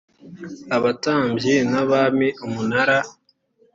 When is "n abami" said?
1.71-2.27